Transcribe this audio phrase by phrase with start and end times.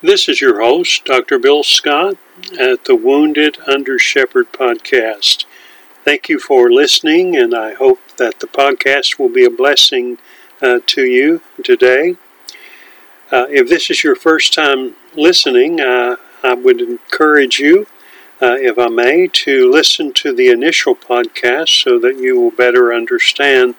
[0.00, 1.40] This is your host, Dr.
[1.40, 2.18] Bill Scott,
[2.56, 5.44] at the Wounded Under Shepherd podcast.
[6.04, 10.18] Thank you for listening, and I hope that the podcast will be a blessing
[10.62, 12.14] uh, to you today.
[13.32, 17.88] Uh, if this is your first time listening, uh, I would encourage you,
[18.40, 22.94] uh, if I may, to listen to the initial podcast so that you will better
[22.94, 23.74] understand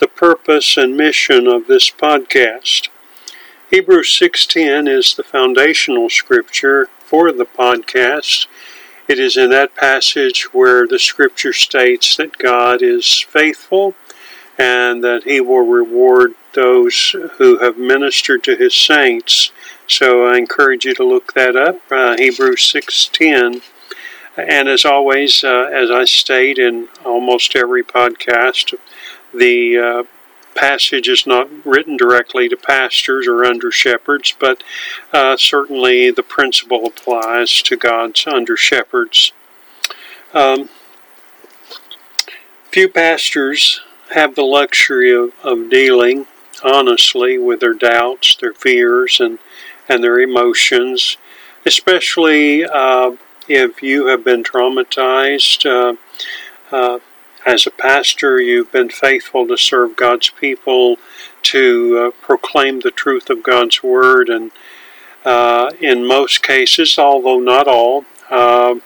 [0.00, 2.88] the purpose and mission of this podcast.
[3.72, 8.46] Hebrews 6:10 is the foundational scripture for the podcast.
[9.08, 13.94] It is in that passage where the scripture states that God is faithful
[14.58, 19.52] and that he will reward those who have ministered to his saints.
[19.86, 23.62] So I encourage you to look that up, uh, Hebrews 6:10.
[24.36, 28.74] And as always, uh, as I state in almost every podcast,
[29.32, 30.02] the uh,
[30.54, 34.62] passage is not written directly to pastors or under shepherds, but
[35.12, 39.32] uh, certainly the principle applies to God's under shepherds.
[40.34, 40.68] Um,
[42.70, 43.80] few pastors
[44.14, 46.26] have the luxury of, of dealing
[46.64, 49.38] honestly with their doubts, their fears, and,
[49.88, 51.16] and their emotions,
[51.66, 53.12] especially uh,
[53.48, 55.66] if you have been traumatized.
[55.66, 55.96] Uh,
[56.74, 56.98] uh,
[57.44, 60.96] as a pastor, you've been faithful to serve God's people,
[61.42, 64.52] to uh, proclaim the truth of God's Word, and
[65.24, 68.76] uh, in most cases, although not all, uh,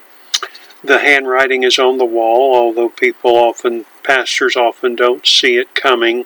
[0.83, 6.25] the handwriting is on the wall, although people often, pastors often don't see it coming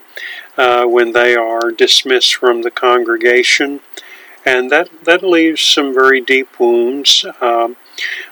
[0.56, 3.80] uh, when they are dismissed from the congregation.
[4.44, 7.24] And that, that leaves some very deep wounds.
[7.40, 7.76] Um,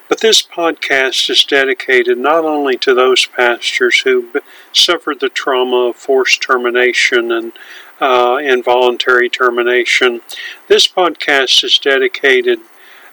[0.08, 4.30] but this podcast is dedicated not only to those pastors who
[4.72, 7.52] suffered the trauma of forced termination and
[8.00, 10.20] uh, involuntary termination.
[10.68, 12.60] This podcast is dedicated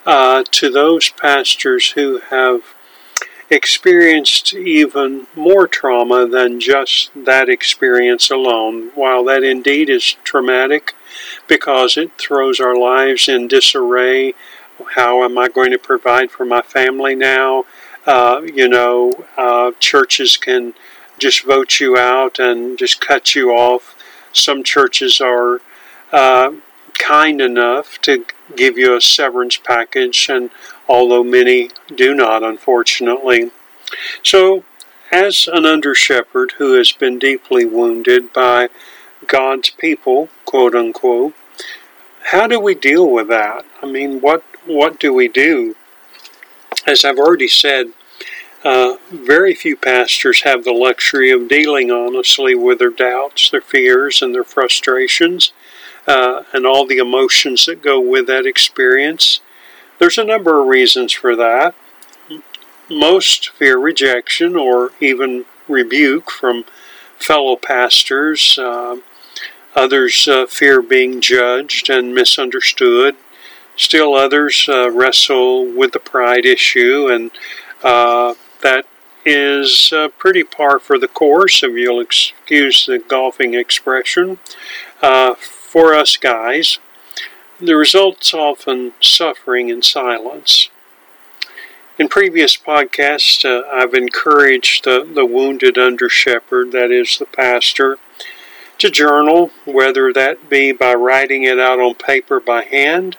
[0.06, 2.62] uh, to those pastors who have
[3.50, 8.90] experienced even more trauma than just that experience alone.
[8.96, 10.94] While that indeed is traumatic
[11.48, 14.34] because it throws our lives in disarray
[14.96, 17.66] how am I going to provide for my family now?
[18.06, 20.74] Uh, you know, uh, churches can
[21.18, 23.96] just vote you out and just cut you off.
[24.34, 25.62] Some churches are
[26.12, 26.54] uh,
[27.00, 28.26] kind enough to
[28.56, 30.50] give you a severance package, and
[30.88, 33.52] although many do not, unfortunately.
[34.24, 34.64] So,
[35.12, 38.70] as an under shepherd who has been deeply wounded by
[39.28, 41.34] God's people, quote unquote,
[42.32, 43.66] how do we deal with that?
[43.82, 45.76] I mean, what what do we do?
[46.86, 47.94] As I've already said,
[48.64, 54.22] uh, very few pastors have the luxury of dealing honestly with their doubts, their fears,
[54.22, 55.54] and their frustrations,
[56.08, 59.40] uh, and all the emotions that go with that experience.
[60.00, 61.76] There's a number of reasons for that.
[62.90, 66.66] Most fear rejection or even rebuke from
[67.18, 68.58] fellow pastors.
[68.58, 68.98] Uh,
[69.76, 73.16] others uh, fear being judged and misunderstood
[73.78, 77.32] Still others uh, wrestle with the pride issue, and
[77.84, 78.86] uh, that
[79.26, 84.38] is uh, pretty par for the course, if you'll excuse the golfing expression,
[85.02, 86.80] uh, for us guys.
[87.60, 90.70] The result's often suffering in silence.
[91.98, 97.98] In previous podcasts, uh, I've encouraged the, the wounded under shepherd, that is, the pastor,
[98.78, 103.18] to journal, whether that be by writing it out on paper by hand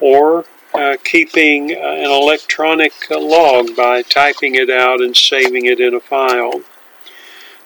[0.00, 0.44] or
[0.74, 5.94] uh, keeping uh, an electronic uh, log by typing it out and saving it in
[5.94, 6.62] a file.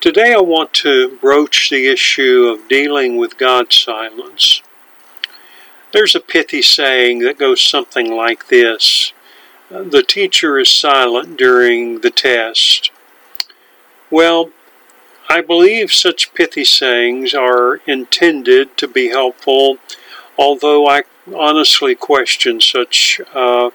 [0.01, 4.63] Today I want to broach the issue of dealing with God's silence.
[5.93, 9.13] There's a pithy saying that goes something like this
[9.71, 12.91] The teacher is silent during the test.
[14.11, 14.51] Well,
[15.31, 19.79] I believe such pithy sayings are intended to be helpful,
[20.39, 21.03] although I
[21.35, 23.71] honestly question such uh,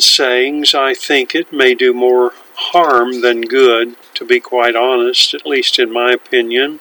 [0.00, 0.74] sayings.
[0.74, 5.78] I think it may do more harm than good, to be quite honest, at least
[5.78, 6.80] in my opinion.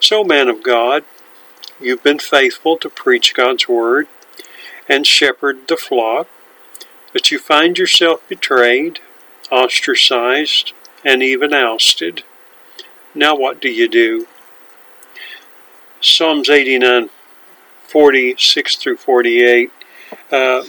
[0.00, 1.04] So, man of God,
[1.80, 4.08] you've been faithful to preach God's word
[4.88, 6.28] and shepherd the flock,
[7.12, 9.00] but you find yourself betrayed,
[9.50, 10.72] ostracized,
[11.04, 12.24] and even ousted.
[13.14, 14.26] Now, what do you do?
[16.00, 17.10] Psalms 89
[17.92, 19.70] 46 through 48
[20.32, 20.64] uh,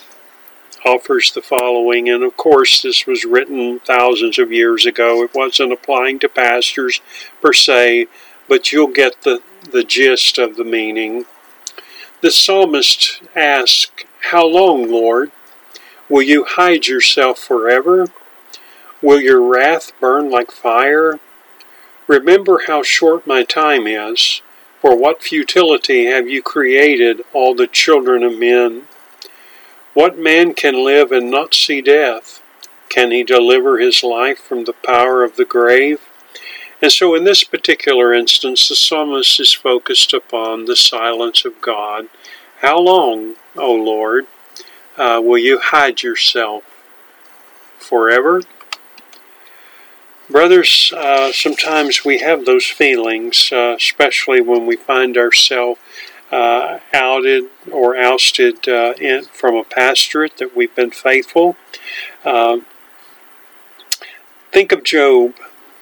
[0.85, 2.09] offers the following.
[2.09, 5.23] And of course, this was written thousands of years ago.
[5.23, 6.99] It wasn't applying to pastors
[7.41, 8.07] per se,
[8.49, 9.41] but you'll get the,
[9.71, 11.23] the gist of the meaning.
[12.21, 15.31] The psalmist asks How long, Lord?
[16.09, 18.07] Will you hide yourself forever?
[19.01, 21.21] Will your wrath burn like fire?
[22.05, 24.41] Remember how short my time is.
[24.83, 28.89] For what futility have you created all the children of men?
[29.93, 32.41] What man can live and not see death?
[32.89, 36.01] Can he deliver his life from the power of the grave?
[36.81, 42.09] And so, in this particular instance, the psalmist is focused upon the silence of God.
[42.57, 44.27] How long, O Lord,
[44.97, 46.65] uh, will you hide yourself?
[47.77, 48.41] Forever?
[50.29, 55.81] Brothers, uh, sometimes we have those feelings, uh, especially when we find ourselves
[56.31, 61.57] uh, outed or ousted uh, in, from a pastorate that we've been faithful.
[62.23, 62.65] Um,
[64.51, 65.35] think of Job.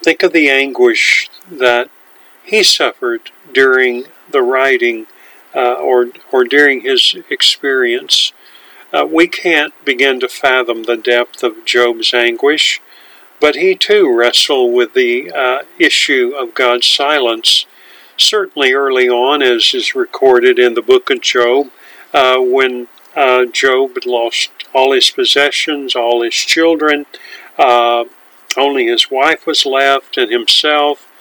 [0.04, 1.92] Think of the anguish that
[2.44, 5.06] he suffered during the writing
[5.56, 8.34] uh, or, or during his experience.
[8.92, 12.82] Uh, we can't begin to fathom the depth of Job's anguish.
[13.42, 17.66] But he too wrestled with the uh, issue of God's silence.
[18.16, 21.72] Certainly early on, as is recorded in the book of Job,
[22.14, 27.08] uh, when uh, Job had lost all his possessions, all his children,
[27.58, 28.06] uh,
[28.56, 31.12] only his wife was left and himself.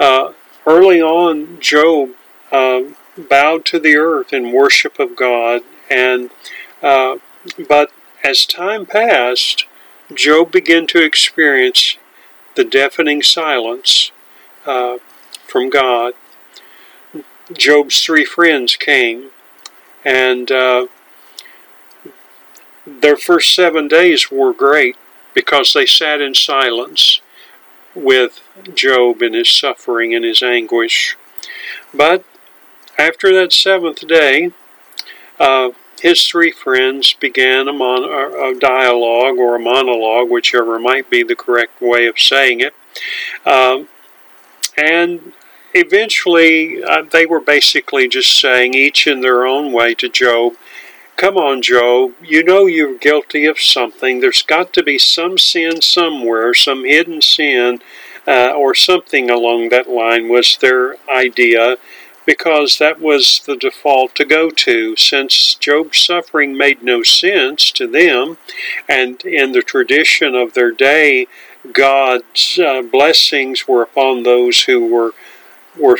[0.00, 0.32] Uh,
[0.66, 2.10] early on, Job
[2.50, 2.80] uh,
[3.16, 6.30] bowed to the earth in worship of God, and
[6.82, 7.92] but
[8.24, 9.66] as time passed,
[10.14, 11.96] Job began to experience
[12.56, 14.10] the deafening silence
[14.66, 14.98] uh,
[15.46, 16.14] from God.
[17.52, 19.30] Job's three friends came,
[20.04, 20.86] and uh,
[22.86, 24.96] their first seven days were great
[25.34, 27.20] because they sat in silence
[27.94, 28.40] with
[28.74, 31.16] Job in his suffering and his anguish.
[31.94, 32.24] But
[32.98, 34.50] after that seventh day,
[35.38, 35.70] uh,
[36.00, 41.36] his three friends began a, mon- a, dialogue or a monologue, whichever might be the
[41.36, 42.74] correct way of saying it.
[43.46, 43.88] Um,
[44.76, 45.32] and
[45.74, 50.54] eventually, uh, they were basically just saying, each in their own way, to Job,
[51.20, 54.20] Come on, Job, you know you're guilty of something.
[54.20, 57.82] There's got to be some sin somewhere, some hidden sin,
[58.26, 61.76] uh, or something along that line was their idea
[62.30, 67.88] because that was the default to go to, since Job's suffering made no sense to
[67.88, 68.38] them,
[68.88, 71.26] and in the tradition of their day,
[71.72, 75.12] God's uh, blessings were upon those who were
[75.76, 75.98] were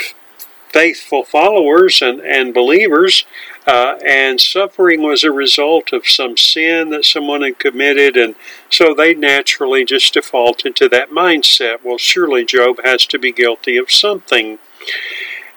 [0.68, 3.24] faithful followers and, and believers,
[3.66, 8.36] uh, and suffering was a result of some sin that someone had committed, and
[8.70, 11.78] so they naturally just defaulted to that mindset.
[11.82, 14.60] Well, surely Job has to be guilty of something.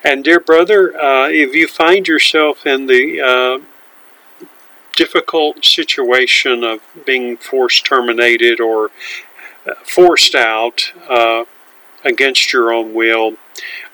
[0.04, 4.46] And, dear brother, uh, if you find yourself in the uh,
[4.98, 8.92] difficult situation of being forced terminated or
[9.66, 11.46] uh, forced out uh,
[12.04, 13.38] against your own will,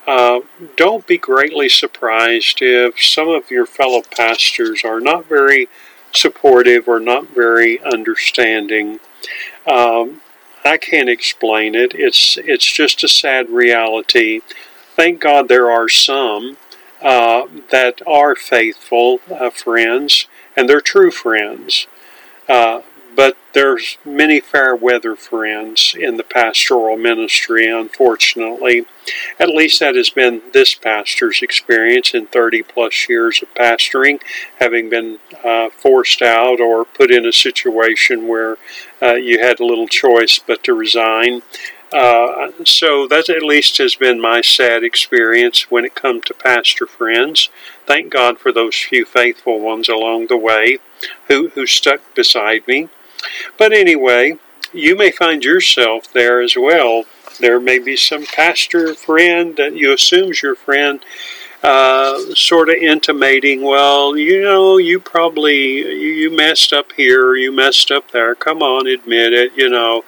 [0.04, 0.40] uh,
[0.76, 5.68] don't be greatly surprised if some of your fellow pastors are not very
[6.12, 8.98] supportive or not very understanding.
[9.64, 10.22] Um,
[10.64, 11.92] I can't explain it.
[11.94, 14.40] It's it's just a sad reality
[15.00, 16.58] thank God there are some
[17.00, 21.86] uh, that are faithful uh, friends, and they're true friends.
[22.46, 22.82] Uh,
[23.16, 28.84] but there's many fair weather friends in the pastoral ministry, unfortunately.
[29.38, 34.20] At least that has been this pastor's experience in 30 plus years of pastoring,
[34.58, 38.58] having been uh, forced out or put in a situation where
[39.00, 41.40] uh, you had little choice but to resign.
[41.92, 46.86] Uh, so that at least has been my sad experience when it comes to pastor
[46.86, 47.50] friends.
[47.84, 50.78] Thank God for those few faithful ones along the way
[51.26, 52.88] who, who stuck beside me.
[53.58, 54.38] But anyway,
[54.72, 57.04] you may find yourself there as well.
[57.40, 61.00] There may be some pastor friend that you assume's your friend,
[61.62, 67.50] uh, sort of intimating, well, you know, you probably you, you messed up here, you
[67.50, 68.34] messed up there.
[68.34, 69.56] Come on, admit it.
[69.56, 70.04] You know.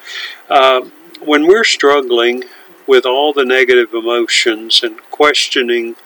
[0.49, 0.83] Uh,
[1.25, 2.45] when we're struggling
[2.87, 5.97] with all the negative emotions and questioning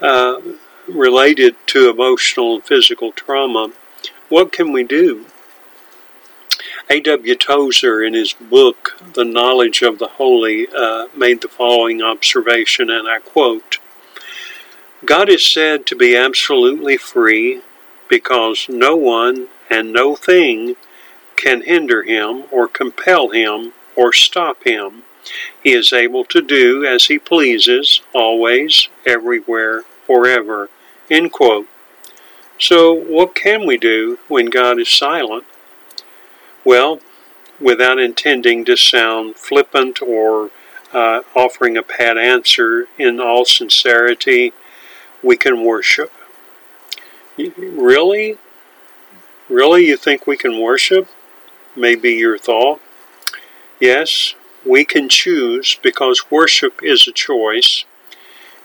[0.00, 0.40] uh,
[0.88, 3.72] related to emotional and physical trauma,
[4.28, 5.26] what can we do?
[6.88, 7.34] A.W.
[7.34, 13.08] Tozer, in his book, The Knowledge of the Holy, uh, made the following observation, and
[13.08, 13.78] I quote
[15.04, 17.62] God is said to be absolutely free
[18.08, 20.76] because no one and no thing
[21.36, 25.02] can hinder him or compel him or stop him.
[25.62, 30.68] He is able to do as he pleases, always, everywhere, forever.
[32.58, 35.44] So, what can we do when God is silent?
[36.64, 37.00] Well,
[37.60, 40.50] without intending to sound flippant or
[40.92, 44.52] uh, offering a pat answer, in all sincerity,
[45.22, 46.12] we can worship.
[47.36, 48.38] Really?
[49.48, 51.08] Really, you think we can worship?
[51.74, 52.80] Maybe your thought.
[53.80, 57.84] Yes, we can choose because worship is a choice.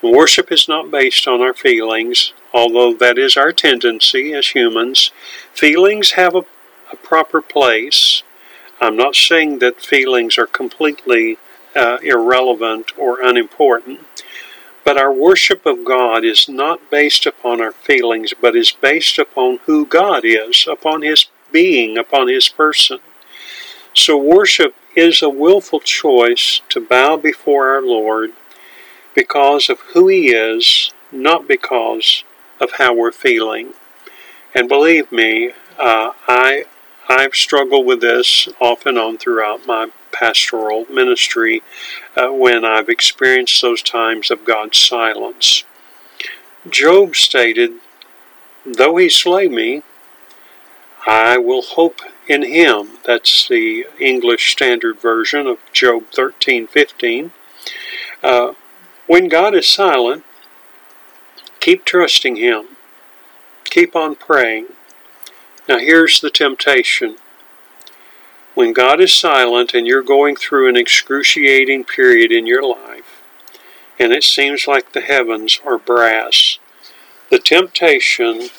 [0.01, 5.11] Worship is not based on our feelings, although that is our tendency as humans.
[5.53, 6.43] Feelings have a,
[6.91, 8.23] a proper place.
[8.79, 11.37] I'm not saying that feelings are completely
[11.75, 13.99] uh, irrelevant or unimportant,
[14.85, 19.59] but our worship of God is not based upon our feelings, but is based upon
[19.65, 22.99] who God is, upon His being, upon His person.
[23.93, 28.31] So worship is a willful choice to bow before our Lord
[29.15, 32.23] because of who He is, not because
[32.59, 33.73] of how we're feeling.
[34.53, 36.65] And believe me, uh, I
[37.09, 41.61] I've struggled with this off and on throughout my pastoral ministry
[42.15, 45.63] uh, when I've experienced those times of God's silence.
[46.69, 47.71] Job stated,
[48.65, 49.81] Though he slay me,
[51.07, 52.97] I will hope in him.
[53.05, 57.31] That's the English Standard Version of Job 13:15.
[58.23, 58.53] Uh,
[59.05, 60.23] when God is silent,
[61.59, 62.77] keep trusting him.
[63.65, 64.67] Keep on praying.
[65.67, 67.17] Now here's the temptation.
[68.53, 73.21] When God is silent and you're going through an excruciating period in your life,
[73.99, 76.59] and it seems like the heavens are brass,
[77.29, 78.49] the temptation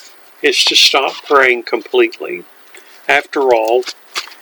[0.41, 2.43] is to stop praying completely.
[3.07, 3.83] After all,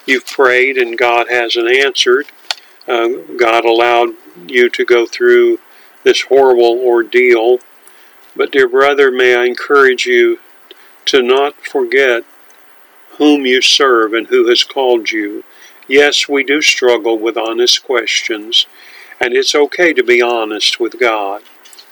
[0.05, 2.27] you've prayed and God hasn't answered.
[2.87, 4.15] Uh, God allowed
[4.47, 5.59] you to go through
[6.03, 7.59] this horrible ordeal.
[8.35, 10.39] But, dear brother, may I encourage you
[11.05, 12.23] to not forget
[13.17, 15.43] whom you serve and who has called you.
[15.87, 18.65] Yes, we do struggle with honest questions,
[19.19, 21.41] and it's okay to be honest with God.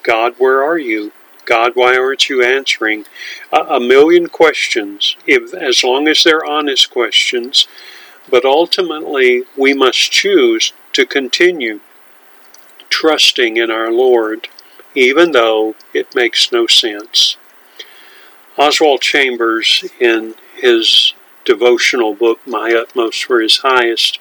[0.04, 1.12] God, where are you?
[1.50, 3.06] God, why aren't you answering?
[3.52, 7.68] A, a million questions, if as long as they're honest questions,
[8.30, 11.80] but ultimately we must choose to continue
[12.90, 14.48] trusting in our Lord,
[14.94, 17.36] even though it makes no sense.
[18.56, 21.14] Oswald Chambers, in his
[21.46, 24.20] devotional book, My Utmost for His Highest,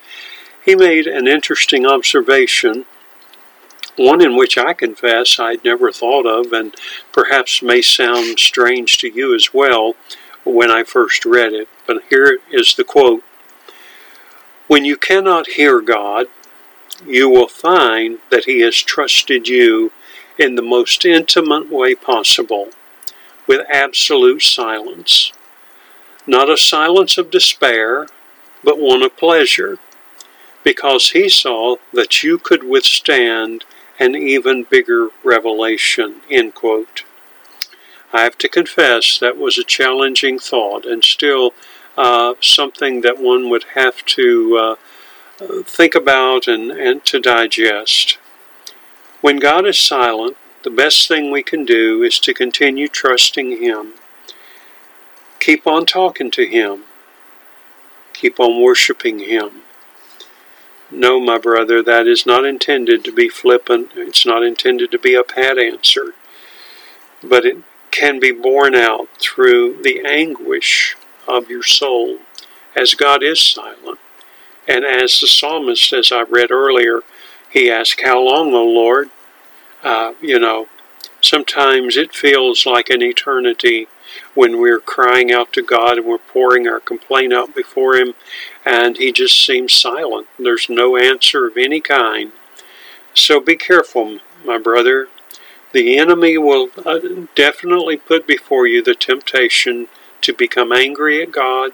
[0.65, 2.87] he made an interesting observation,
[3.99, 6.75] one in which I confess I'd never thought of, and
[7.13, 9.95] perhaps may sound strange to you as well
[10.45, 11.69] when I first read it.
[11.87, 13.23] But here is the quote
[14.67, 16.27] When you cannot hear God,
[17.07, 19.93] you will find that He has trusted you
[20.39, 22.69] in the most intimate way possible,
[23.47, 25.33] with absolute silence
[26.29, 28.07] not a silence of despair,
[28.63, 29.79] but one of pleasure,
[30.63, 33.65] because he saw that you could withstand
[33.99, 36.23] an even bigger revelation.
[36.31, 37.05] End quote.
[38.13, 41.53] I have to confess that was a challenging thought and still
[41.97, 44.57] uh, something that one would have to
[45.41, 48.19] uh, think about and, and to digest.
[49.21, 53.95] When God is silent, the best thing we can do is to continue trusting Him
[55.41, 56.85] Keep on talking to Him.
[58.13, 59.58] Keep on worshiping Him.
[60.91, 63.91] No, my brother, that is not intended to be flippant.
[63.95, 66.15] It's not intended to be a pat answer.
[67.23, 67.59] But it
[67.91, 72.19] can be borne out through the anguish of your soul
[72.75, 73.99] as God is silent.
[74.67, 77.01] And as the psalmist, as I read earlier,
[77.51, 79.11] he asked, How long, O Lord?
[79.83, 80.69] Uh, you know,
[81.21, 83.89] sometimes it feels like an eternity
[84.39, 88.15] when we're crying out to God and we're pouring our complaint out before Him,
[88.65, 90.29] and He just seems silent.
[90.39, 92.31] There's no answer of any kind.
[93.15, 95.09] So be careful, my brother.
[95.73, 97.01] The enemy will uh,
[97.35, 99.89] definitely put before you the temptation
[100.21, 101.73] to become angry at God,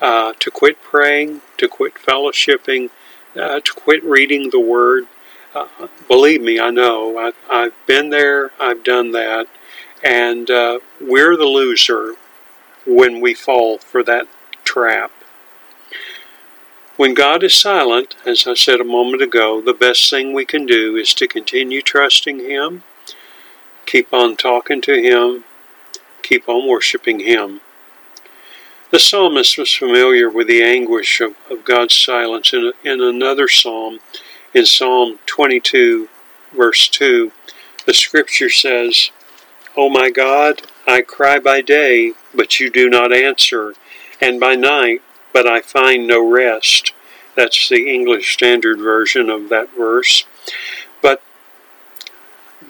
[0.00, 2.90] uh, to quit praying, to quit fellowshipping,
[3.36, 5.06] uh, to quit reading the Word.
[5.54, 5.68] Uh,
[6.08, 7.16] believe me, I know.
[7.16, 9.46] I've, I've been there, I've done that.
[10.02, 12.14] And uh, we're the loser
[12.86, 14.26] when we fall for that
[14.64, 15.12] trap.
[16.96, 20.66] When God is silent, as I said a moment ago, the best thing we can
[20.66, 22.82] do is to continue trusting Him,
[23.86, 25.44] keep on talking to Him,
[26.22, 27.60] keep on worshiping Him.
[28.90, 34.00] The psalmist was familiar with the anguish of, of God's silence in, in another psalm,
[34.52, 36.10] in Psalm 22,
[36.54, 37.32] verse 2.
[37.86, 39.10] The scripture says,
[39.74, 43.74] O my God, I cry by day, but you do not answer,
[44.20, 45.00] and by night,
[45.32, 46.92] but I find no rest.
[47.34, 50.26] That's the English Standard Version of that verse.
[51.00, 51.22] But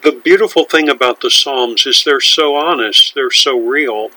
[0.03, 4.11] the beautiful thing about the Psalms is they're so honest, they're so real.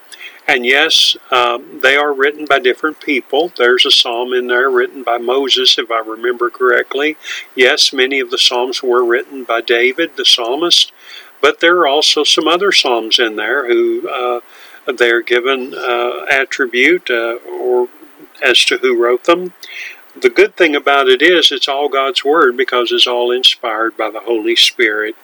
[0.47, 3.51] And yes, um, they are written by different people.
[3.57, 7.17] There's a psalm in there written by Moses, if I remember correctly.
[7.55, 10.91] Yes, many of the psalms were written by David, the psalmist,
[11.45, 14.39] but there are also some other psalms in there who uh,
[14.97, 17.87] they're given uh, attribute uh, or
[18.43, 19.53] as to who wrote them.
[20.19, 24.09] The good thing about it is it's all God's Word because it's all inspired by
[24.09, 25.15] the Holy Spirit.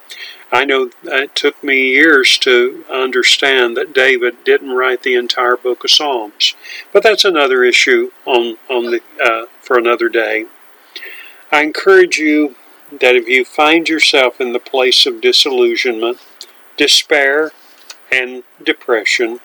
[0.51, 5.83] I know it took me years to understand that David didn't write the entire book
[5.83, 6.53] of Psalms,
[6.93, 10.45] but that's another issue on on the uh, for another day.
[11.51, 12.55] I encourage you
[12.91, 16.19] that if you find yourself in the place of disillusionment,
[16.77, 17.51] despair,
[18.11, 19.39] and depression,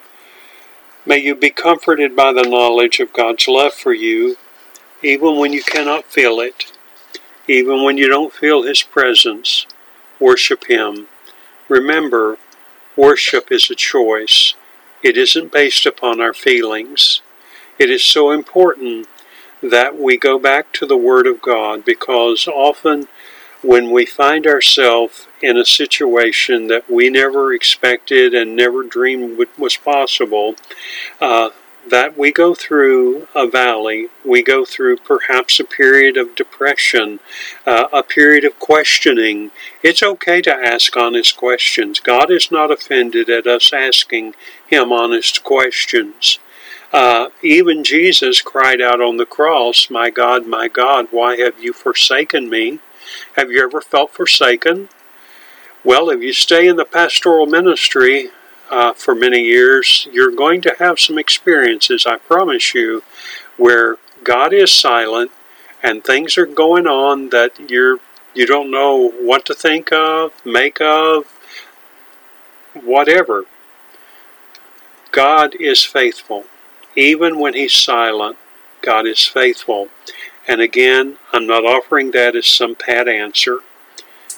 [1.05, 4.37] may you be comforted by the knowledge of God's love for you,
[5.03, 6.73] even when you cannot feel it,
[7.47, 9.67] even when you don't feel His presence
[10.19, 11.07] worship Him.
[11.69, 12.38] Remember,
[12.97, 14.55] worship is a choice.
[15.03, 17.21] It isn't based upon our feelings.
[17.79, 19.07] It is so important
[19.62, 23.09] that we go back to the Word of God because often
[23.63, 29.77] when we find ourselves in a situation that we never expected and never dreamed was
[29.77, 30.55] possible,
[31.21, 31.51] uh,
[31.89, 37.21] that we go through a valley, we go through perhaps a period of depression,
[37.65, 39.51] uh, a period of questioning.
[39.83, 42.01] It's okay to ask honest questions.
[42.01, 44.35] God is not offended at us asking
[44.67, 46.39] Him honest questions.
[46.93, 51.73] Uh, even Jesus cried out on the cross, My God, my God, why have you
[51.73, 52.81] forsaken me?
[53.35, 54.89] Have you ever felt forsaken?
[55.85, 58.31] Well, if you stay in the pastoral ministry,
[58.71, 63.03] uh, for many years, you're going to have some experiences, I promise you,
[63.57, 65.31] where God is silent
[65.83, 68.01] and things are going on that you're
[68.35, 71.25] you don't know what to think of, make of,
[72.75, 73.47] whatever.
[75.11, 76.45] God is faithful.
[76.95, 78.37] Even when He's silent,
[78.83, 79.88] God is faithful.
[80.48, 83.59] And again, I'm not offering that as some pat answer.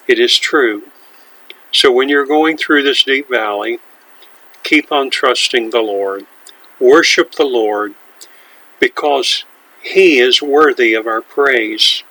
[0.06, 0.84] It is true.
[1.70, 3.78] So when you're going through this deep valley,
[4.62, 6.26] keep on trusting the Lord.
[6.80, 7.94] Worship the Lord
[8.80, 9.44] because
[9.82, 12.02] He is worthy of our praise.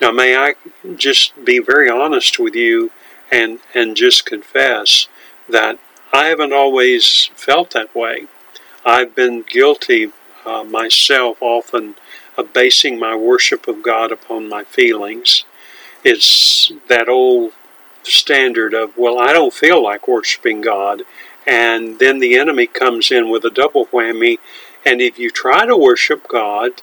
[0.00, 0.54] Now, may I
[0.96, 2.90] just be very honest with you
[3.30, 5.08] and, and just confess
[5.48, 5.78] that
[6.12, 8.26] I haven't always felt that way.
[8.84, 10.12] I've been guilty
[10.44, 11.96] uh, myself often
[12.36, 15.44] of basing my worship of God upon my feelings.
[16.04, 17.52] It's that old
[18.02, 21.02] standard of, well, I don't feel like worshiping God,
[21.46, 24.38] and then the enemy comes in with a double whammy.
[24.84, 26.82] And if you try to worship God,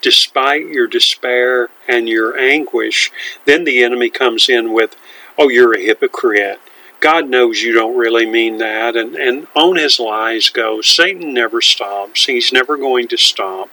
[0.00, 3.10] despite your despair and your anguish,
[3.44, 4.96] then the enemy comes in with,
[5.38, 6.60] oh, you're a hypocrite.
[7.00, 8.96] God knows you don't really mean that.
[8.96, 10.86] And, and on his lies goes.
[10.86, 13.70] Satan never stops, he's never going to stop.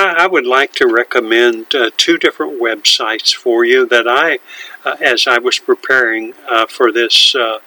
[0.00, 4.38] I, would like to recommend uh, two different websites for you that I,
[4.84, 7.58] uh, as I was preparing uh, for this uh,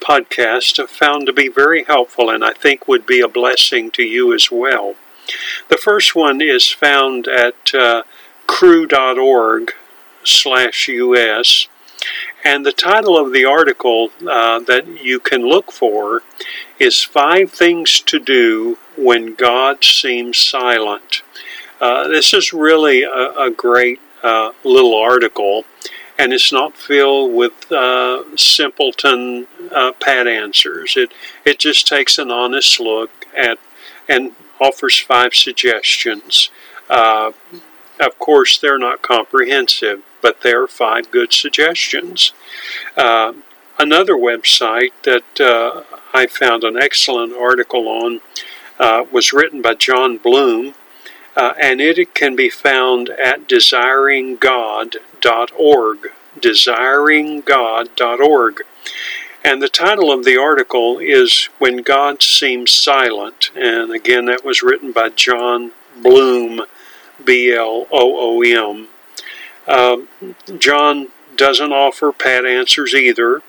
[0.00, 4.34] podcast found to be very helpful and I think would be a blessing to you
[4.34, 4.96] as well.
[5.68, 8.02] The first one is found at uh,
[8.46, 9.72] cru.org
[10.24, 11.68] slash us
[12.44, 16.22] and the title of the article uh, that you can look for
[16.78, 21.22] is Five Things to Do When God Seems Silent.
[21.80, 25.64] Uh, this is really a, a great uh, little article
[26.18, 30.96] and it's not filled with uh, simpleton uh, pat answers.
[30.96, 31.12] It
[31.44, 33.58] it just takes an honest look at
[34.08, 36.50] and offers five suggestions.
[36.90, 37.30] Uh,
[38.00, 42.32] of course, they're not comprehensive, but they are five good suggestions.
[43.80, 48.20] Another website that I found an excellent article on
[49.12, 50.74] was written by Jon Bloom.
[51.38, 55.98] Uh, and it can be found at desiringgod.org.
[56.40, 58.62] Desiringgod.org.
[59.44, 63.52] And the title of the article is When God Seems Silent.
[63.54, 65.70] And again, that was written by Jon
[66.02, 66.62] Bloom,
[67.24, 68.88] B L O O M.
[69.68, 69.98] Uh,
[70.58, 73.42] Jon doesn't offer pat answers either.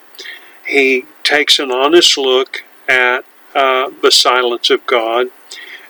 [0.63, 3.25] He takes an honest look at
[3.56, 5.30] uh, the silence of God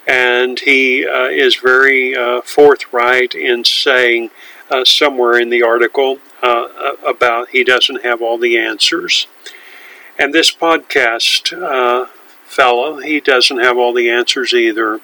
[0.10, 4.32] and he uh, is very uh, forthright in saying
[4.72, 6.68] uh, somewhere in the article uh,
[7.06, 9.28] about he doesn't have all the answers.
[10.18, 12.08] And this podcast uh,
[12.44, 15.00] fellow, he doesn't have all the answers either.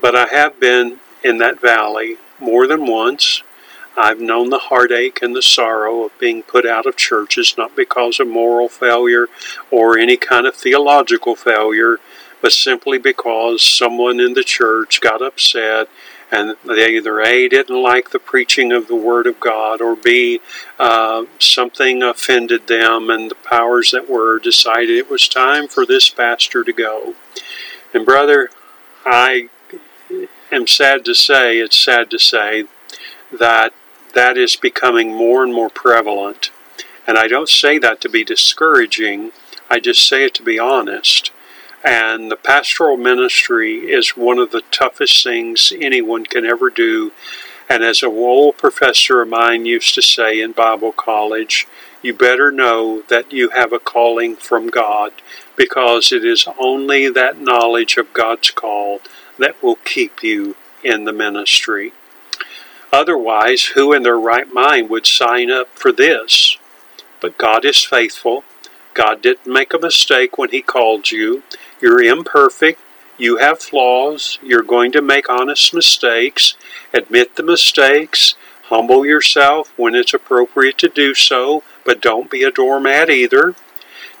[0.00, 3.42] But I have been in that valley more than once.
[3.96, 8.20] I've known the heartache and the sorrow of being put out of churches, not because
[8.20, 9.26] of moral failure
[9.72, 11.98] or any kind of theological failure,
[12.40, 15.88] but simply because someone in the church got upset
[16.30, 20.40] and they either A, didn't like the preaching of the Word of God, or B,
[20.78, 26.10] uh, something offended them, and the powers that were decided it was time for this
[26.10, 27.14] pastor to go.
[27.94, 28.50] And, brother,
[29.06, 29.48] I
[30.52, 32.64] am sad to say, it's sad to say,
[33.32, 33.72] that
[34.14, 36.50] that is becoming more and more prevalent.
[37.06, 39.32] And I don't say that to be discouraging,
[39.70, 41.30] I just say it to be honest.
[41.84, 47.12] And the pastoral ministry is one of the toughest things anyone can ever do.
[47.68, 51.66] And as a old professor of mine used to say in Bible college,
[52.02, 55.12] you better know that you have a calling from God
[55.56, 59.00] because it is only that knowledge of God's call
[59.38, 61.92] that will keep you in the ministry.
[62.92, 66.56] Otherwise, who in their right mind would sign up for this?
[67.20, 68.44] But God is faithful.
[68.94, 71.42] God didn't make a mistake when He called you.
[71.80, 72.80] You're imperfect.
[73.16, 74.38] You have flaws.
[74.42, 76.54] You're going to make honest mistakes.
[76.94, 78.34] Admit the mistakes.
[78.64, 83.54] Humble yourself when it's appropriate to do so, but don't be a doormat either.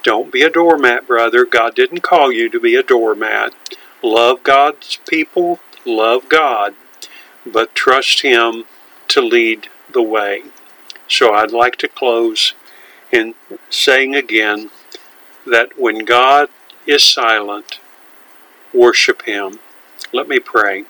[0.02, 1.44] Don't be a doormat, brother.
[1.44, 3.52] God didn't call you to be a doormat.
[4.02, 5.60] Love God's people.
[5.84, 6.74] Love God.
[7.44, 8.64] But trust Him
[9.08, 10.44] to lead the way.
[11.08, 12.54] So I'd like to close
[13.10, 13.34] in
[13.70, 14.70] saying again
[15.46, 16.48] that when God
[16.88, 17.78] is silent,
[18.72, 19.60] worship Him.
[20.12, 20.86] Let me pray.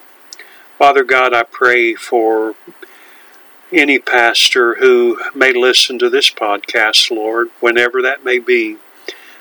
[0.78, 2.54] Father God, I pray for
[3.72, 8.76] any pastor who may listen to this podcast, Lord, whenever that may be.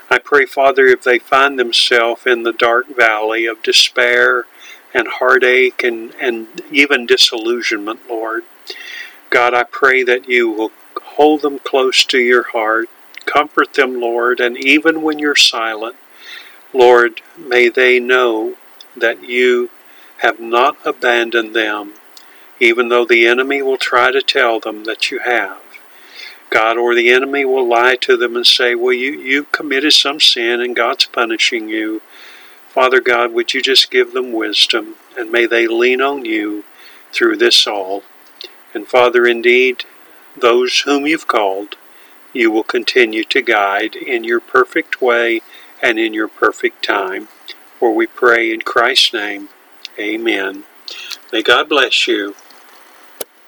[0.10, 4.46] I pray, Father, if they find themselves in the dark valley of despair
[4.94, 8.44] and heartache and, and even disillusionment, Lord,
[9.30, 10.72] God, I pray that you will
[11.04, 12.90] hold them close to your heart,
[13.26, 15.98] comfort them, Lord, and even when you're silent,
[16.78, 18.56] Lord, may they know
[18.96, 19.72] that you
[20.18, 21.94] have not abandoned them,
[22.60, 25.60] even though the enemy will try to tell them that you have.
[26.52, 30.20] God, or the enemy will lie to them and say, Well, you, you committed some
[30.20, 32.04] sin and God's punishing you.
[32.70, 36.64] Father God, would you just give them wisdom and may they lean on you
[37.12, 38.04] through this all.
[38.76, 39.86] And Father, indeed,
[40.40, 41.76] those whom you've called,
[42.34, 45.42] you will continue to guide in your perfect way
[45.82, 47.28] and in your perfect time.
[47.80, 49.50] For we pray in Christ's name.
[50.00, 50.64] Amen.
[51.32, 52.36] May God bless you.